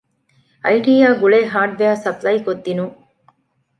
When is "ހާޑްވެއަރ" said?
1.53-1.95